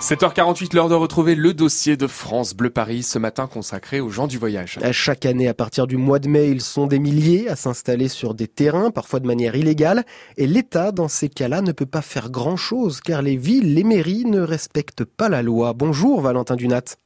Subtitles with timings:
[0.00, 4.26] 7h48, l'heure de retrouver le dossier de France Bleu Paris, ce matin consacré aux gens
[4.26, 4.78] du voyage.
[4.92, 8.34] Chaque année, à partir du mois de mai, ils sont des milliers à s'installer sur
[8.34, 10.04] des terrains, parfois de manière illégale.
[10.38, 14.24] Et l'État, dans ces cas-là, ne peut pas faire grand-chose, car les villes, les mairies
[14.24, 15.74] ne respectent pas la loi.
[15.74, 16.96] Bonjour Valentin Dunat.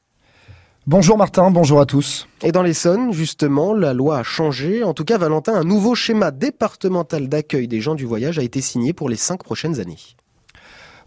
[0.87, 2.29] Bonjour Martin, bonjour à tous.
[2.43, 4.85] Et dans l'Essonne, justement, la loi a changé.
[4.85, 8.61] En tout cas, Valentin, un nouveau schéma départemental d'accueil des gens du voyage a été
[8.61, 9.97] signé pour les cinq prochaines années.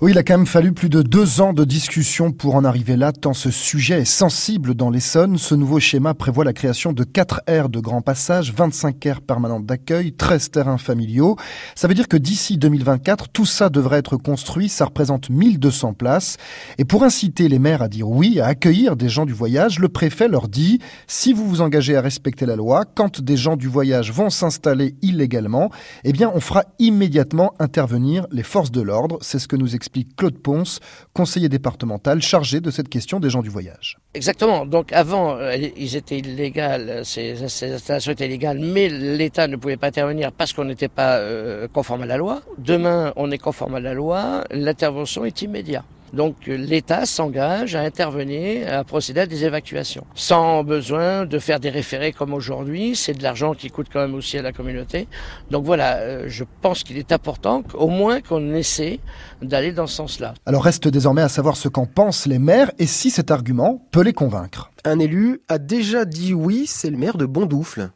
[0.01, 2.97] Oui, il a quand même fallu plus de deux ans de discussion pour en arriver
[2.97, 5.39] là, tant ce sujet est sensible dans l'Essonne.
[5.39, 9.67] Ce nouveau schéma prévoit la création de 4 aires de grand passage, 25 aires permanentes
[9.67, 11.35] d'accueil, 13 terrains familiaux.
[11.75, 14.69] Ça veut dire que d'ici 2024, tout ça devrait être construit.
[14.69, 16.37] Ça représente 1200 places.
[16.79, 19.89] Et pour inciter les maires à dire oui, à accueillir des gens du voyage, le
[19.89, 20.79] préfet leur dit,
[21.09, 24.95] si vous vous engagez à respecter la loi, quand des gens du voyage vont s'installer
[25.03, 25.73] illégalement,
[26.05, 29.19] eh bien, on fera immédiatement intervenir les forces de l'ordre.
[29.23, 30.81] C'est ce que nous explique explique Claude Ponce,
[31.15, 33.97] conseiller départemental chargé de cette question des gens du voyage.
[34.13, 34.67] Exactement.
[34.67, 39.89] Donc avant, euh, ils étaient illégaux, ces, installations étaient illégales, mais l'État ne pouvait pas
[39.89, 42.43] intervenir parce qu'on n'était pas euh, conforme à la loi.
[42.59, 45.85] Demain, on est conforme à la loi, l'intervention est immédiate.
[46.13, 51.71] Donc l'État s'engage à intervenir, à procéder à des évacuations, sans besoin de faire des
[51.71, 52.97] référés comme aujourd'hui.
[52.97, 55.09] C'est de l'argent qui coûte quand même aussi à la communauté.
[55.51, 59.01] Donc voilà, euh, je pense qu'il est important au moins qu'on essaie
[59.43, 60.35] d'aller dans ce sens-là.
[60.47, 64.03] Alors reste désormais à savoir ce qu'en pensent les maires et si cet argument peut
[64.03, 64.71] les convaincre.
[64.85, 67.91] Un élu a déjà dit oui, c'est le maire de Bondoufle.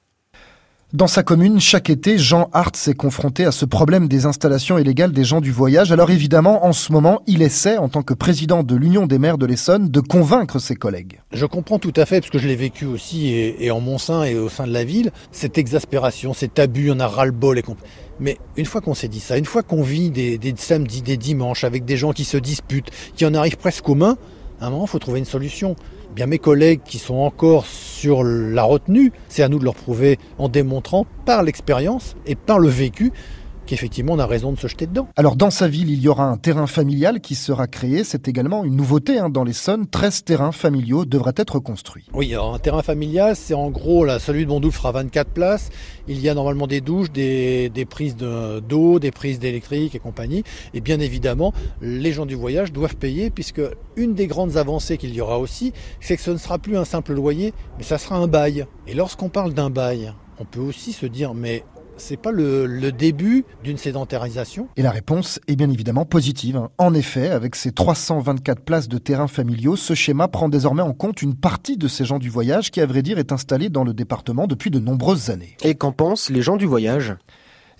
[0.92, 5.12] Dans sa commune, chaque été, Jean Hart s'est confronté à ce problème des installations illégales
[5.12, 5.90] des gens du voyage.
[5.90, 9.38] Alors évidemment, en ce moment, il essaie, en tant que président de l'Union des maires
[9.38, 11.22] de l'Essonne, de convaincre ses collègues.
[11.32, 14.24] Je comprends tout à fait, parce que je l'ai vécu aussi, et, en mon sein
[14.24, 17.62] et au sein de la ville, cette exaspération, cet abus, on a ras-le-bol.
[18.20, 21.64] Mais une fois qu'on s'est dit ça, une fois qu'on vit des samedis, des dimanches,
[21.64, 24.18] avec des gens qui se disputent, qui en arrivent presque aux mains,
[24.62, 25.74] à un moment, il faut trouver une solution.
[26.14, 30.20] Bien mes collègues qui sont encore sur la retenue, c'est à nous de leur prouver
[30.38, 33.12] en démontrant par l'expérience et par le vécu
[33.72, 35.08] qu'effectivement on a raison de se jeter dedans.
[35.16, 38.04] Alors dans sa ville, il y aura un terrain familial qui sera créé.
[38.04, 39.30] C'est également une nouveauté hein.
[39.30, 39.86] dans les Sonnes.
[39.86, 42.04] 13 terrains familiaux devraient être construits.
[42.12, 45.70] Oui, alors un terrain familial, c'est en gros, là, celui de Bondoufle fera 24 places.
[46.06, 50.44] Il y a normalement des douches, des, prises d'eau, des prises d'électrique et compagnie.
[50.74, 53.62] Et bien évidemment, les gens du voyage doivent payer puisque
[53.96, 56.84] une des grandes avancées qu'il y aura aussi, c'est que ce ne sera plus un
[56.84, 58.66] simple loyer, mais ça sera un bail.
[58.86, 61.64] Et lorsqu'on parle d'un bail, on peut aussi se dire, mais
[62.02, 66.60] c'est pas le, début d'une sédentarisation Et la réponse est bien évidemment positive.
[66.76, 71.22] En effet, avec ces 324 places de terrains familiaux, ce schéma prend désormais en compte
[71.22, 73.94] une partie de ces gens du voyage qui, à vrai dire, est installée dans le
[73.94, 75.56] département depuis de nombreuses années.
[75.62, 77.14] Et qu'en pensent les gens du voyage?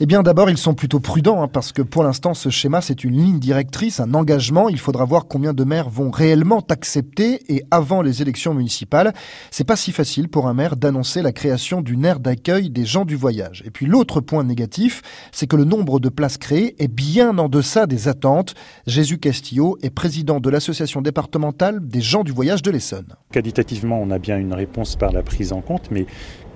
[0.03, 3.05] Eh bien, d'abord, ils sont plutôt prudents, hein, parce que pour l'instant, ce schéma, c'est
[3.05, 4.69] une ligne directrice, un engagement.
[4.69, 7.41] Il faudra voir combien de maires vont réellement accepter.
[7.47, 9.13] Et avant les élections municipales,
[9.53, 13.05] c'est pas si facile pour un maire d'annoncer la création d'une aire d'accueil des gens
[13.05, 13.63] du voyage.
[13.65, 17.49] Et puis, l'autre point négatif, c'est que le nombre de places créées est bien en
[17.49, 18.57] deçà des attentes.
[18.89, 23.15] Jésus Castillo est président de l'association départementale des gens du voyage de l'Essonne.
[23.31, 26.07] Qualitativement, on a bien une réponse par la prise en compte, mais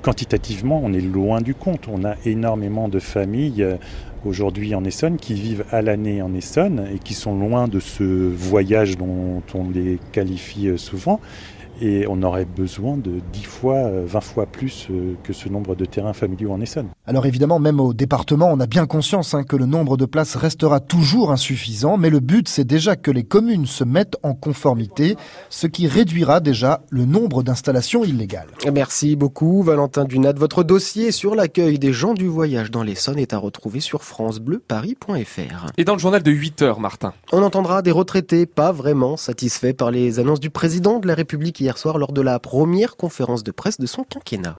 [0.06, 1.88] quantitativement, on est loin du compte.
[1.88, 3.74] On a énormément de familles euh,
[4.24, 8.04] aujourd'hui en Essonne qui vivent à l'année en Essonne et qui sont loin de ce
[8.04, 11.20] voyage dont on les qualifie euh, souvent
[11.80, 15.74] et on aurait besoin de 10 fois, 20 euh, fois plus euh, que ce nombre
[15.74, 16.88] de terrains familiaux en Essonne.
[17.06, 20.36] Alors évidemment, même au département, on a bien conscience hein, que le nombre de places
[20.36, 25.16] restera toujours insuffisant, mais le but c'est déjà que les communes se mettent en conformité,
[25.50, 28.48] ce qui réduira déjà le nombre d'installations illégales.
[28.72, 30.34] Merci beaucoup Valentin Dunat.
[30.36, 35.66] Votre dossier sur l'accueil des gens du voyage dans l'Essonne est à retrouver sur francebleuparis.fr.
[35.76, 37.12] Et dans le journal de 8 heures, Martin.
[37.32, 41.60] On entendra des retraités pas vraiment satisfaits par les annonces du président de la République
[41.66, 44.54] hier soir lors de la première conférence de presse de son quinquennat.